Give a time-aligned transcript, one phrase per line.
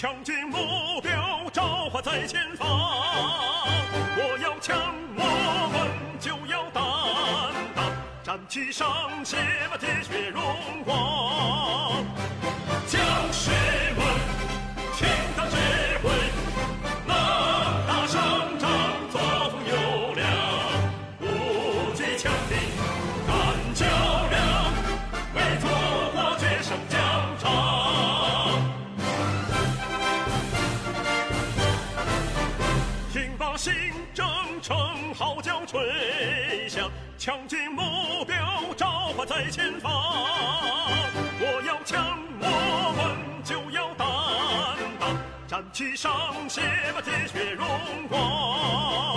[0.00, 2.68] 强军目标，召唤在前方。
[4.16, 5.90] 我要强，我们
[6.20, 6.84] 就要担
[7.74, 7.90] 当，
[8.22, 9.36] 战旗上写
[9.68, 10.27] 满铁血
[35.68, 38.34] 吹响，强军目标，
[38.74, 39.92] 召唤在前方。
[41.40, 44.08] 我要强，我们就要担
[44.98, 45.14] 当，
[45.46, 46.10] 战旗上
[46.48, 46.62] 写
[46.94, 47.68] 满铁血荣
[48.08, 49.07] 光。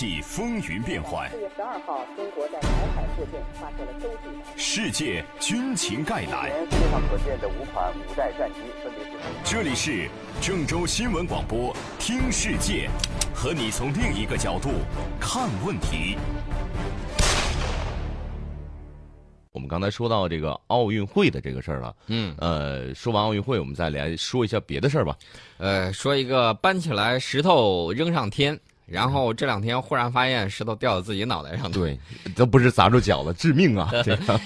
[0.00, 6.48] 际风云变幻，四月十二号，中国在南海附近发射了洲际导世界军情概览。
[6.48, 9.18] 世界上可见的五款五代战机分别是。
[9.44, 10.08] 这里是
[10.40, 12.88] 郑州新闻广播，听世界，
[13.34, 14.70] 和你从另一个角度
[15.20, 16.16] 看问题。
[19.52, 25.14] 我们刚才说到这个奥运会的这个事儿了，嗯，呃，说完奥运会，我们再来说一下别的事儿吧。
[25.58, 28.58] 呃，说一个搬起来石头扔上天，
[28.90, 31.98] 然后这两天忽然发现石头掉到自己脑袋上。，对，
[32.34, 33.90] 都不是砸着脚了，致命啊！
[34.04, 34.40] 这个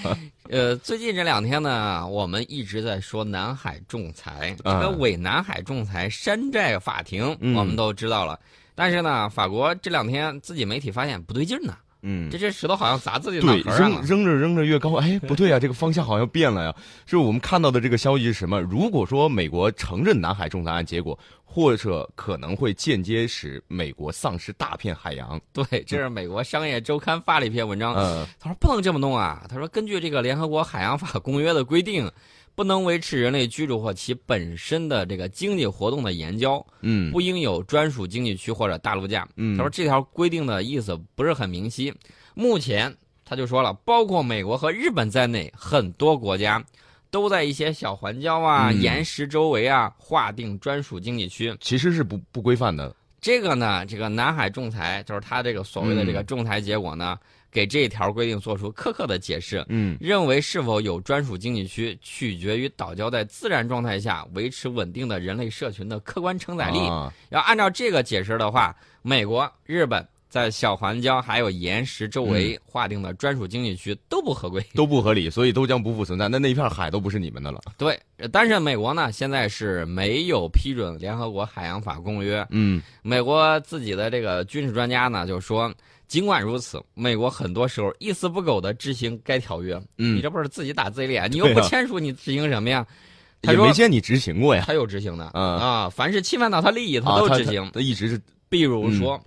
[0.49, 8.39] 呃，最近这两天呢，我们一直在说南海仲裁，这啊个伪南海仲裁山寨法庭，嗯我们都知道了。
[8.75, 11.75] 但是呢，法国这两天自己媒体发现不对劲儿呢，
[12.07, 14.01] 嗯这，这石头好像砸自己脑对，壳上了。
[14.03, 16.73] 扔扔着扔着越高，哎，不 对啊，这个方向好像变了呀。
[17.05, 18.61] 就是我们看到的这个消息是什么？
[18.61, 25.39] 如果说美国承认南海仲裁案结果，或者可能会间接使美国丧失大片海洋。
[25.51, 29.43] 对，这是美国商业周刊发了一篇文章，嗯他说不能这么弄啊！
[29.49, 32.11] 他说，根据这个联合国海洋法公约的规定，
[32.55, 39.27] 不能维持人类居住或其本身的这个经济活动的岩礁，嗯不应有专属经济区或者大陆架。
[39.35, 41.93] 嗯他说这条规定的意思不是很明晰。
[42.33, 42.95] 目前
[43.25, 46.63] 他就说了，包括美国和日本在内，很多国家
[47.11, 51.55] 都在一些小环礁啊、嗯岩石周围啊划定专属经济区。
[51.59, 52.95] 其实是不不规范的。
[53.19, 57.17] 这个呢，这个南海仲裁就是他这个所谓的这个嗯仲裁结果呢，
[57.55, 59.65] 给这一条规定做出苛刻的解释。
[59.69, 66.79] 嗯认为是否有专属经济区，取决于岛礁在自然状态下维持稳定的人类社群的客观承载力。
[66.79, 70.05] 啊要按照这个解释的话，美国、日本
[70.35, 74.61] 在小环礁还有岩石周围划定的专属经济区都不合规。
[74.73, 76.27] 都不合理，所以都将不复存在。
[76.27, 77.61] 那那一片海都不是你们的了。
[77.79, 77.97] 对，
[78.33, 82.45] 但是美国呢，现在是没有批准联合国海洋法公约。
[82.49, 85.73] 嗯美国自己的这个军事专家呢就说，
[86.05, 89.81] 尽管如此，美国很多时候一丝不苟的执行该条约。
[89.97, 91.31] 嗯你这不是自己打自己脸？
[91.31, 92.85] 你又不签署，你执行什么呀？
[93.41, 94.65] 他说也没见你执行过呀。
[94.67, 97.71] 他有执行的嗯啊，凡是侵犯到他利益，他都执行。
[97.73, 98.19] 他一直是
[98.49, 99.17] 比如说，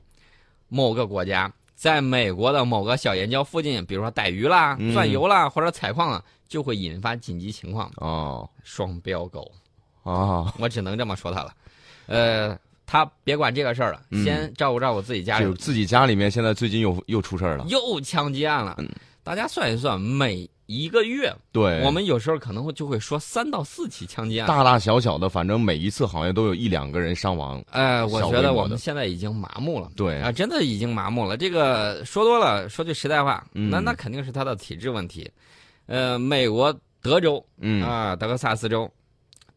[0.69, 7.91] 某个国家在美国的某个小岩礁附近，比如说逮鱼啦、嗯钻油啦或者采矿啊，就会引发紧急情况。
[7.97, 9.51] 哦双标狗，
[10.03, 11.53] 哦，我只能这么说他了。
[12.07, 17.65] 呃，他别管这个事儿了，嗯先照顾照顾自己家里就，自己家里面现在最近又又出事儿了。
[17.69, 18.75] 又枪击案了。
[18.79, 18.89] 嗯
[19.25, 24.47] 大家算一算，每一个月，对，我们有时候可能会就会说三到四起枪击案。
[24.47, 27.65] 大大小小的，反正每一次好像都有一两个人伤亡。
[27.71, 29.91] 呃，我觉得我们现在已经麻木了。
[29.97, 31.39] 对啊，真的已经麻木了。
[31.39, 35.31] 这个说多了，说句实在话，嗯那那肯定是他的体制问题。
[35.87, 36.71] 呃，美国
[37.01, 38.91] 德州嗯啊，德克萨斯州，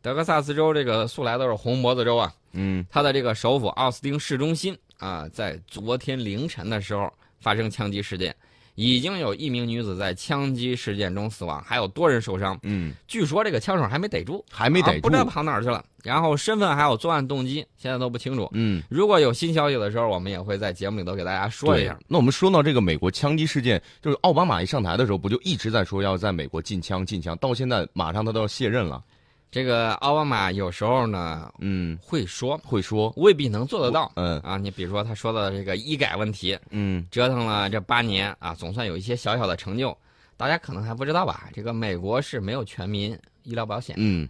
[0.02, 7.12] 德克萨斯州这个素来都是红脖子州啊，嗯它的这个首府奥斯汀市中心啊，在昨天凌晨的时候
[7.42, 8.34] 发生枪击事件，
[8.76, 12.60] 已经有一名女子在枪击事件中死亡，还有多人受伤。
[12.64, 15.84] 嗯，据说这个枪手还没逮住，还没逮住啊不知道跑哪儿去了。
[16.04, 18.50] 然后身份还有作案动机现在都不清楚。
[18.54, 18.82] 嗯。
[18.90, 29.04] 如果有新消息的时候，我们也会在节目里头给大家说一下。，那我们说到这个美国枪击事件，就是奥巴马一上台的时候，不就一直在说要在美国禁枪禁枪，到现在马上他都要卸任了。
[29.52, 34.10] 这个奥巴马有时候呢嗯，会说，会说，未必能做得到。
[34.16, 39.96] 嗯啊，你比如说他说的这个医改问题，嗯折腾了这八年啊，总算有一些小小的成就。
[40.38, 41.50] 大家可能还不知道吧？
[41.54, 43.12] 这个美国是没有全民
[43.44, 43.96] 医疗保险。
[44.00, 44.28] 嗯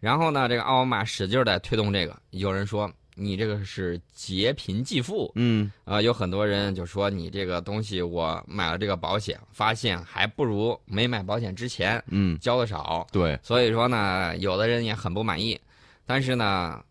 [0.00, 2.16] 然后呢，这个奥巴马使劲儿在推动这个。
[2.30, 13.06] 有人说你这个是劫贫济富，嗯啊、有很多人就说你这个东西我买了这个保险，发现还不如没买保险之前嗯，交的少。
[13.12, 15.60] 对，所以说呢，有的人也很不满意。
[16.06, 16.82] 但是呢，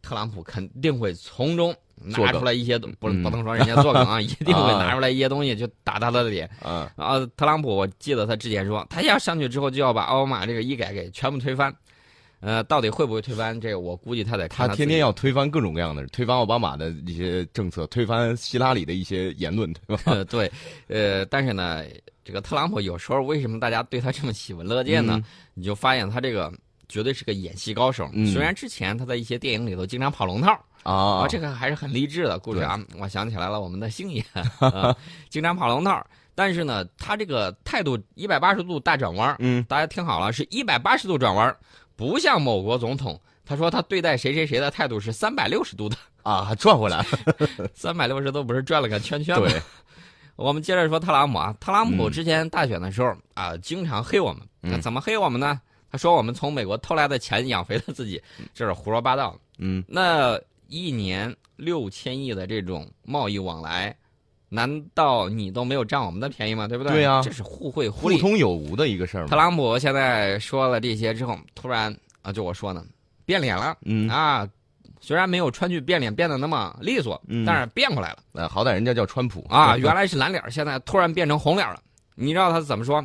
[0.00, 6.48] 特朗普肯定会从中拿出来一些东，不嗯不能说人家做梗啊， 一定会拿出来一些东西去打他的脸。
[6.64, 11.74] 嗯啊，特朗普我记得他之前说，他要上去之后就要把奥巴马这个医改给全部推翻。
[12.40, 13.60] 呃，到底会不会推翻？
[13.60, 20.02] 这个我估计他得他天天要推翻各种各样的，推翻奥巴马的一些政策，推翻希拉里的一些言论，对吧？
[20.12, 20.50] 呃，对，
[20.88, 21.84] 呃，但是呢，
[22.24, 25.14] 这个特朗普有时候为什么大家对他这么喜闻乐见呢？
[25.16, 26.50] 嗯你就发现他这个
[26.88, 28.08] 绝对是个演戏高手。
[28.14, 32.80] 嗯虽然之前他在一些电影里头经常跑龙套啊，这个还是很励志的故事啊。
[32.98, 34.96] 我想起来了，我们的星爷啊，
[35.28, 36.02] 经常跑龙套，
[36.34, 41.54] 但是呢，他这个态度一百八十度大转弯，嗯大家听好了，是一百八十度转弯，
[42.00, 43.20] 不像某国总统。
[43.44, 47.04] 他说他对待谁谁谁的态度是三百六十度的，啊，还转回来了，
[47.74, 49.48] 三百六十度不是转了个圈圈吗？
[49.48, 49.60] 对，
[50.36, 54.80] 我们接着说特朗普啊，特朗普嗯之前大选的时候啊，经常黑我们。
[54.80, 55.60] 怎么黑我们呢？
[55.90, 58.22] 他说我们从美国偷来的钱养肥了自己，
[58.54, 59.36] 这是胡说八道。
[59.58, 63.94] 嗯那一年六千亿的这种贸易往来，
[64.50, 66.68] 难道你都没有占我们的便宜吗？
[66.68, 66.92] 对不对？
[66.92, 68.16] 对呀这是互惠互利。
[68.16, 69.34] 互通有无的一个事儿特。
[69.34, 72.84] 朗普现在说了这些之后，突然啊，就我说呢，
[73.24, 74.46] 变脸了嗯，啊。
[75.02, 78.18] 虽然没有川剧变脸变得那么利索，嗯但是变过来了。
[78.32, 81.80] 呃，好歹人家叫川普啊，原来是蓝脸，现在突然变成红脸了。
[82.16, 83.02] 你知道他怎么说？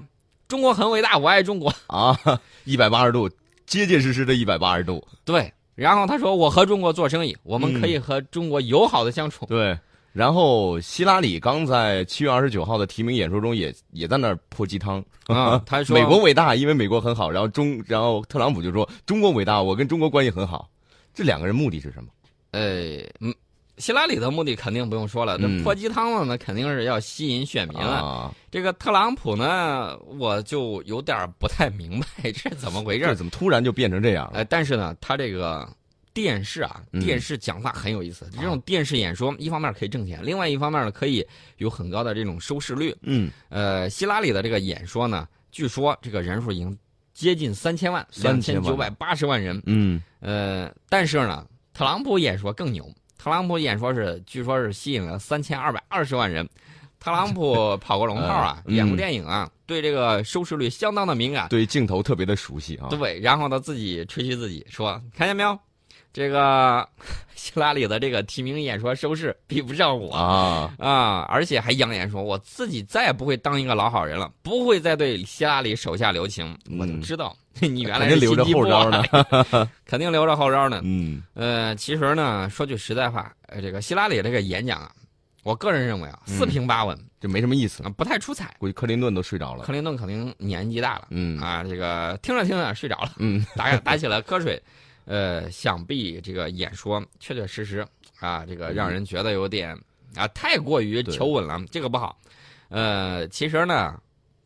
[0.50, 1.74] 中国很伟大，我爱中国。
[1.88, 2.19] 啊，
[2.65, 3.30] 一百八十度，
[3.65, 5.01] 结结实实的一百八十度。
[5.24, 9.45] 对，然后他说我和中国做生意，我们可以和中国友好的相处。
[9.45, 9.80] 对，
[10.15, 17.29] 然后希拉里刚在七月二十九号的提名演说中也也在那儿泼鸡汤，啊， 他说美国伟大，因为美国很好。
[17.29, 20.69] 然后中，然后特朗普就说中国伟大，我跟中国关系很好。
[21.13, 22.09] 这两个人目的是什么？
[22.51, 23.35] 呃，嗯，
[23.77, 27.95] 希拉里的目的肯定不用说了，这嗯泼鸡汤了呢，肯定是要吸引选民了。
[27.97, 33.03] 啊，这个特朗普呢，我就有点不太明白 这是怎么回事。
[33.06, 34.31] 这怎么突然就变成这样了？
[34.35, 35.67] 呃，但是呢，他这个
[36.15, 38.25] 电视啊，嗯电视讲话很有意思。
[38.33, 41.23] 这种电视演说，一方面可以挣钱，另外一方面呢，可以
[41.57, 42.95] 有很高的这种收视率。
[43.01, 46.75] 嗯，呃，希拉里的这个演说呢，据说这个人数已经
[47.13, 49.62] 接近三千万，两千3000九百八十万人。
[49.65, 56.47] 嗯呃，但是呢，特朗普演说更牛，特朗普演说是据说是吸引了三千二百二十万人。
[56.97, 61.47] 特朗普跑过龙套啊， 嗯演过电影啊，对这个收视率相当的敏感。
[61.50, 62.88] 对镜头特别的熟悉啊。
[62.89, 65.59] 对，然后他自己吹嘘自己说：“看见没有，
[66.15, 66.88] 这个
[67.35, 71.25] 希拉里的这个提名演说收视比不上我啊，啊！
[71.27, 76.57] 而且还扬言说，我自己再也不会当一个老好人了，不会再对希拉里手下留情。
[76.79, 79.03] 我就嗯知道 你原来是留着后招呢，
[79.85, 80.79] 肯定留着后招呢。
[80.85, 84.89] 嗯呃，其实呢，说句实在话，呃，这个希拉里这个演讲啊，
[85.43, 87.89] 我个人认为啊，四嗯平八稳就没什么意思啊，。
[87.89, 88.55] 不太出彩。
[88.57, 89.74] 估计克林顿都睡着了克。
[89.74, 91.07] 林顿肯定年纪大了。
[91.10, 94.62] 嗯啊，这个听着听着睡着了，嗯打打起了瞌睡，
[95.05, 97.85] 呃，想必这个演说确确实实
[98.19, 99.77] 啊，这个让人觉得有点
[100.15, 102.17] 啊太过于求稳了，这个不好。
[102.69, 104.00] 呃，其实呢，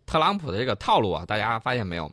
[0.06, 2.12] 特朗普的这个套路啊，大家发现没有，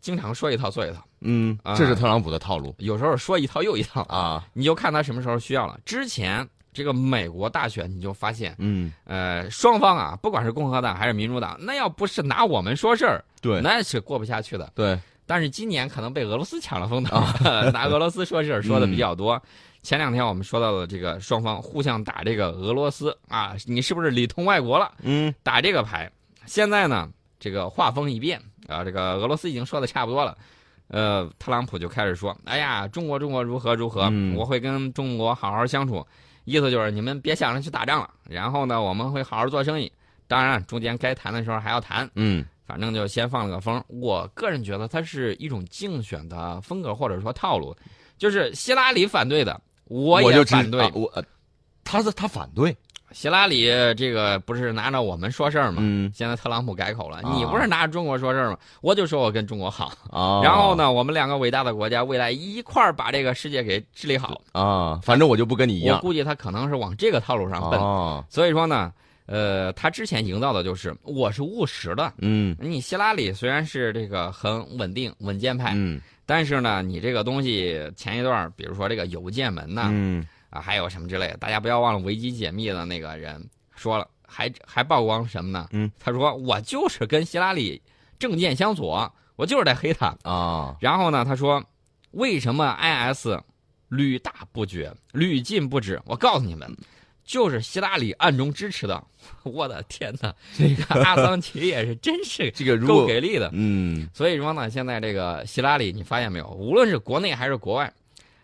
[0.00, 4.46] 经常说一套做一套，嗯啊，这是特朗普的套路有时候说一套又一套，啊。
[4.52, 5.80] 你就看他什么时候需要了。
[5.86, 14.70] 之前这个美国大选，你就发现，嗯，呃，双方啊，不管是共和党还是民主党，那要不是拿我们说事儿，对那是过不下去的。
[14.74, 14.98] 对，
[15.30, 17.14] 但是今年可能被俄罗斯抢了风头，
[17.48, 19.40] 啊拿俄罗斯说事儿说的嗯比较多。
[19.80, 24.90] 前两天我们说到了这个双方互相打这个俄罗斯啊，你是不是里通外国了？
[25.02, 26.10] 嗯打这个牌。
[26.46, 27.08] 现在呢，
[27.38, 30.36] 这个话风一变啊，这个俄罗斯已经说的差不多了。
[30.88, 36.04] 呃，特朗普就开始说：“哎呀，中国中国如何如何，嗯我会跟中国好好相处。”
[36.44, 39.92] 意思就是你们别想着去打仗了，然后呢，我们会好好做生意。
[40.26, 42.10] 当然，中间该谈的时候还要谈。
[42.16, 43.82] 嗯反正就先放了个风。
[43.88, 47.74] 我个人觉得它是一种竞选的风格或者说套路，
[48.16, 50.80] 就是希拉里反对的，我也反对。
[50.80, 51.24] 啊我呃
[51.82, 52.76] 他是他反对。
[53.10, 55.78] 希拉里这个不是拿着我们说事儿吗？
[55.80, 58.58] 嗯现在特朗普改口了，啊你不是拿着中国说事儿吗？
[58.82, 64.40] 我就说我跟中国好，啊，然后呢，我们两个伟大的国家未来一块儿把这个世界给治理好。
[64.52, 67.80] 啊，反正我就不跟你一样我估计他可能是往这个套路上奔。
[67.80, 68.24] 啊。
[68.30, 68.92] 所以说呢，
[69.30, 72.12] 呃，他之前营造的就是我是务实的。
[72.18, 83.40] 嗯你希拉里虽然是这个很稳定稳健派，嗯但是呢，你这个东西前一段，比如说这个邮件门呐，嗯啊，还有什么之类的，大家不要忘了维基解密的那个人
[83.76, 85.68] 说了，还还曝光什么呢？
[85.70, 87.80] 嗯，他说我就是跟希拉里
[88.18, 90.12] 政见相左，我就是在黑他。
[90.24, 91.64] 啊，然后呢，他说
[92.10, 93.28] 为什么 IS
[93.88, 96.00] 屡大不绝、屡禁不止？
[96.04, 96.76] 我告诉你们，
[97.30, 99.00] 就是希拉里暗中支持的。
[99.44, 103.50] 我的天哪， 这个阿桑奇也是真是够这个如果给力的。
[103.52, 106.48] 嗯所以说呢，现在这个希拉里，你发现没有？
[106.48, 107.92] 无论是国内还是国外，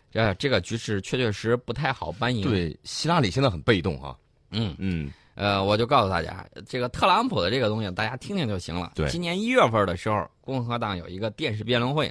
[0.09, 4.15] 这这个局势确确实不太好搬赢。，对，希拉里现在很被动啊，
[4.51, 8.93] 嗯，嗯呃，我就告诉大家，这个特朗普的这个东西，大家听听就行了。
[8.95, 12.09] 对今年一月份的时候，共和党有一个电视辩论会，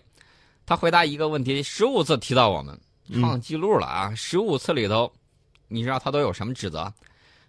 [0.66, 2.78] 他回答一个问题，十五次提到我们，
[3.08, 4.14] 嗯创纪录了啊！
[4.14, 5.10] 十五次里头，
[5.68, 6.92] 你知道他都有什么指责？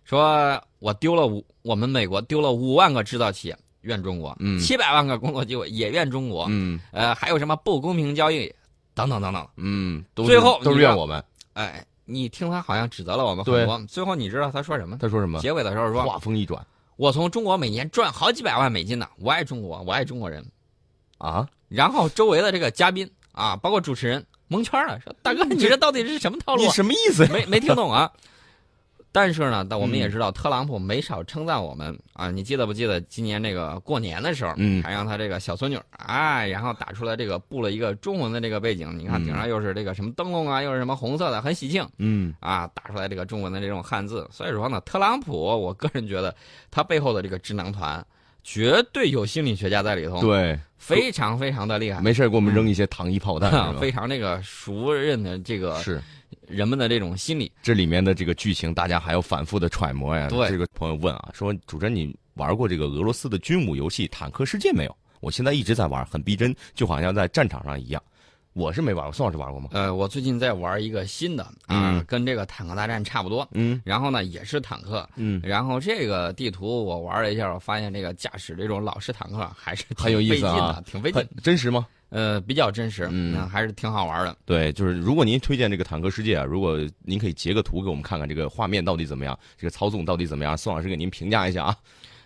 [0.03, 6.45] 说我丢了五，我们美国丢了五万个制造企业，怨中国；嗯七百万个工作机会也怨中国。
[6.49, 8.53] 嗯呃，还有什么不公平交易，
[8.93, 9.47] 等等等等。
[9.57, 11.23] 嗯，都最后都怨我们。
[11.53, 14.97] 哎，你听他好像指责了我们对很多，最后你知道他说什么？
[14.97, 15.39] 他说什么？
[15.39, 20.45] 结尾的时候说，话锋一转我从中国每年赚好几百万美金呢，我爱中国，我爱中国人。
[21.17, 26.71] 啊，然后周围的这个嘉宾啊，包括主持人蒙圈了，说大哥，你这到底是什么套路你啊？
[26.71, 27.29] 什么意思呀？
[27.33, 28.11] 没没听懂啊。
[29.09, 32.29] 但是呢，但我们嗯也知道，特朗普没少称赞我们啊。
[32.29, 41.87] 你记得不记得今年这个过年的时候，嗯还让他这个小孙女儿哎，然后打出来这个布了一个中文的这个背景，你看嗯顶上又是这个什么灯笼啊，又是什么红色的，很喜庆。
[41.97, 44.27] 嗯啊，打出来这个中文的这种汉字。
[44.31, 46.35] 所以说呢，特朗普，我个人觉得
[46.69, 48.05] 他背后的这个智囊团，
[48.49, 56.01] 绝对有心理学家在里头，，对，非常非常的厉害，没事给我们扔一些糖衣炮弹， 嗯非常那个熟认的这个是
[56.47, 57.51] 人们的这种心理。
[57.61, 60.29] 这里面的这个剧情，大家还要反复的揣摩呀。
[60.29, 64.97] 对这个朋友问啊，说主持人你玩过这个俄罗斯的军武游戏《坦克世界》没有？
[65.19, 68.01] 我现在一直在玩，很逼真，就好像在战场上一样。
[68.57, 69.69] 我是没玩过，宋老师玩过吗？
[69.71, 75.07] 呃，我最近在玩一个新的啊，嗯跟这个坦克大战差不多，嗯然后呢也是坦克。
[75.15, 81.43] 嗯，然后这个地图我玩了一下，我发现这个驾驶这种老式坦克还是挺很有意思啊挺费劲很。
[81.43, 81.85] 真实吗？
[82.09, 84.35] 呃，比较真实，嗯还是挺好玩的。
[84.43, 91.77] 对，就是如果您推荐这个《坦克世界》啊，如果您可以截个图给我们看看，这个画面到底怎么样，这个操纵到底怎么样，宋老师给您评价一下啊。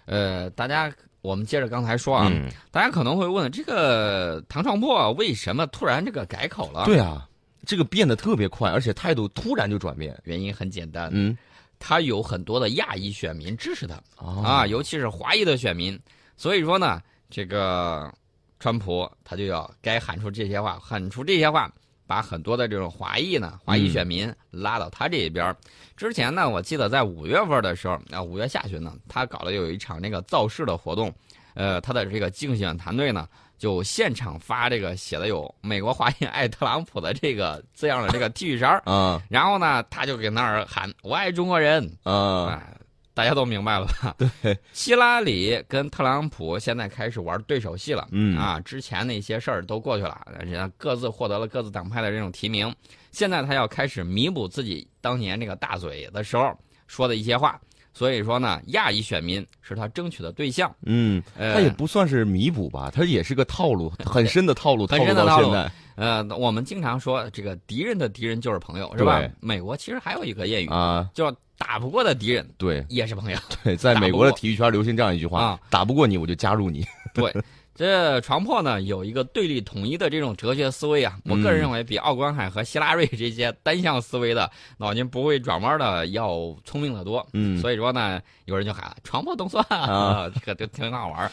[0.06, 0.90] 呃，大家，
[1.22, 7.28] 我们接着刚才说啊，嗯，大家可能会问，这个唐创破为什么突然这个改口了？，对啊，
[7.66, 10.20] 这个变得特别快，而且态度突然就转变。
[10.24, 11.38] 原因很简单，嗯
[11.78, 16.00] 他有很多的亚裔选民支持他啊啊，尤其是华裔的选民，
[16.38, 18.14] 所以说呢，这个
[18.60, 21.72] 川普他就要该喊出这些话，喊出这些话。
[22.12, 25.56] 把很多的这种华裔呢，华裔选民拉到他这一边儿。
[25.96, 31.10] 之前呢，我记得在五月份的时候，啊，五月下旬呢，他搞了有一场那个造势的活动，
[31.54, 33.26] 呃，他的这个竞选团队呢，
[33.58, 42.48] 就现场发这个写的有“美国华裔爱特朗普”的这个字样的这个 T 恤衫儿嗯然后呢，他就给那儿喊“我爱中国人”，啊。
[42.48, 42.76] 哎，
[43.14, 44.16] 大家都明白了吧？
[44.42, 48.08] 对，希拉里跟特朗普现在开始玩对手戏了。
[48.12, 52.74] 嗯啊，之前那些事儿都过去了，人家各自获得了各自党派的这种提名，
[53.12, 57.60] 现在他要开始弥补自己当年这个大嘴的时候说的一些话。
[57.94, 60.74] 所以说呢，亚裔选民是他争取的对象。
[60.86, 69.22] 嗯，呃他也不算是弥补吧，他也是个套路， 很深的套路， 很套深的套路到现在呃，我们经常说这个敌人的敌人就是朋友，是吧？
[69.42, 73.38] 美国其实还有一个谚语，啊，叫打不过的敌人对也是朋友。
[73.64, 76.86] 对，在美国的体育圈流行这样一句话啊：打不过你，我就加入你。
[77.14, 77.32] 对，
[77.76, 87.26] 这床破呢有一个对立统一的这种哲学思维啊，我个人嗯认为比奥关海和希拉瑞这些单向思维的、脑筋不会转弯的要聪明得多。
[87.34, 91.32] 嗯所以说呢，有人就喊床破动算啊， 这个就挺好玩。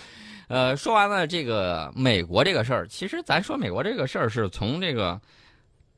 [0.49, 5.20] 呃，说完了这个美国这个事儿，其实咱说美国这个事儿是从这个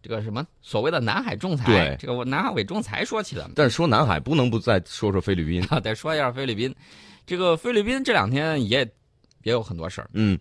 [0.03, 3.51] 这个什么所谓的南海仲裁对，这个南海伪仲裁说起的。
[3.55, 5.63] 但是说南海，不能不再说说菲律宾。
[5.71, 6.75] 啊，再说一下菲律宾，
[7.27, 8.79] 这个菲律宾这两天也
[9.43, 10.09] 也有很多事儿。
[10.15, 10.39] 嗯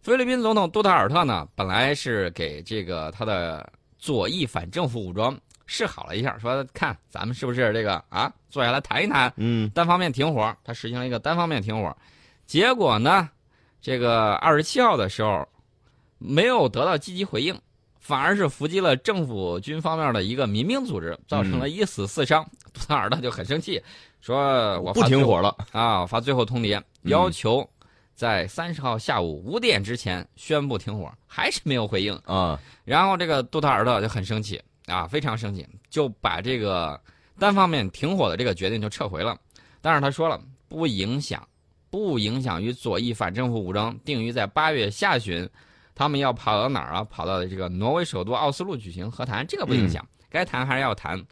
[0.00, 10.56] 菲律宾总统杜特尔特呢，本来是给这个他的左翼反政府武装示好了一下，说看咱们是不是这个啊，坐下来谈一谈，嗯单方面停火。
[10.64, 11.94] 他实行了一个单方面停火，
[12.46, 13.28] 结果呢，
[13.82, 15.46] 这个二十七号的时候
[16.16, 17.54] 没有得到积极回应，
[18.10, 22.44] 反而是伏击了政府军方面的一个民兵组织，造成了一死四伤。
[22.72, 23.80] 杜特尔特就很生气，
[24.20, 25.56] 说我不发停火了。
[25.70, 27.68] 啊，发最后通牒，嗯要求
[28.16, 32.12] 在三十号下午五点之前宣布停火，还是没有回应。
[32.24, 37.00] 啊， 然后这个杜特尔特就很生气啊，非常生气，就把这个
[37.38, 39.38] 单方面停火的这个决定就撤回了。
[39.80, 41.46] 但是他说了，不影响，
[41.90, 45.48] 不影响与左翼反政府武装定于在八月下旬，
[46.00, 47.04] 他们要跑到哪儿啊？
[47.10, 51.22] 跑到这个挪威首都奥斯陆举行和谈，这个不影响，该谈还是要谈。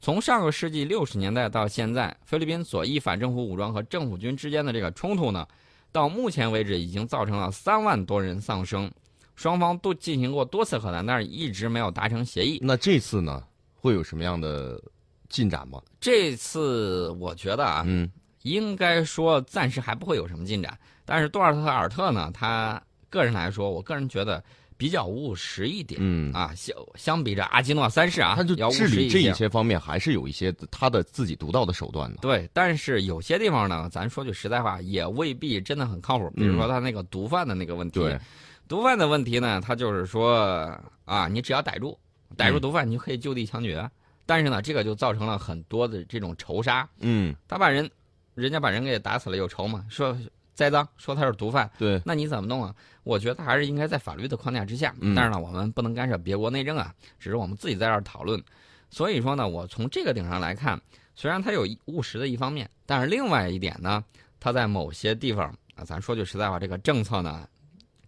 [0.00, 5.46] 从上个世纪六十年代到现在，菲律宾左翼反政府武装和政府军之间的这个冲突呢，
[5.92, 8.90] 到目前为止已经造成了三万多人丧生。
[9.34, 12.58] 双方都进行过多次和谈，但是一直没有达成协议。
[12.62, 13.44] 那这次呢，
[13.74, 14.82] 会有什么样的
[15.28, 15.78] 进展吗？
[16.00, 18.10] 这次我觉得啊，嗯
[18.44, 20.78] 应该说暂时还不会有什么进展。
[21.04, 22.82] 但是杜尔特尔特呢，他
[23.16, 24.42] 个人来说，我个人觉得
[24.76, 25.98] 比较务实一点。
[26.00, 29.32] 嗯，啊，相相比着阿基诺三世啊，他就要务治理这一实一些。
[29.32, 32.18] 些方面还是有一些他的自己独到的手段的。
[32.20, 36.30] 对，但是有些地方呢，咱说句实在话，也未必真的很靠谱。
[36.36, 38.20] 比如说他那个毒贩的那个问题，嗯对，
[38.68, 41.98] 毒贩的问题呢，他就是说啊，你只要逮住
[42.36, 43.90] 逮住嗯毒贩，你就可以就地枪决。
[44.28, 47.88] 但是呢，这个就造成了很多的这种仇杀，嗯，他把人，
[48.34, 50.18] 人家把人给打死了有仇嘛，说
[50.56, 52.74] 栽赃，说他是毒贩，对，那你怎么弄啊？
[53.04, 58.42] 我觉得还是应该在法律的框架之下，嗯但是呢，我们不能干涉别国内政啊，只是我们自己在这儿讨论。
[58.90, 60.80] 所以说呢，我从这个顶上来看，
[61.14, 64.02] 虽然它有务实的一方面，但是另外一点呢，
[64.40, 67.46] 它在某些地方啊，咱说句实在话，这个政策呢，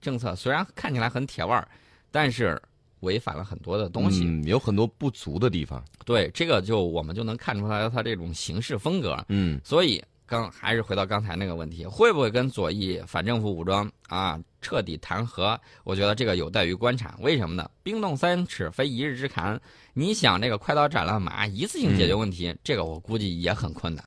[0.00, 1.68] 政策虽然看起来很铁腕儿，
[2.10, 2.60] 但是
[3.00, 4.24] 违反了很多的东西。
[4.24, 5.84] 嗯，有很多不足的地方。
[6.04, 9.16] 对，这个就我们就能看出来他这种行事风格。
[9.28, 15.58] 嗯所以刚还是回到刚才那个问题，会不会跟左翼反政府武装啊彻底谈和？
[15.84, 17.16] 我觉得这个有待于观察。
[17.20, 17.68] 为什么呢？
[17.82, 19.58] 冰冻三尺非一日之寒，
[19.94, 24.04] 你想这个快刀斩乱麻，一次性解决问题，这个我估计也很困难。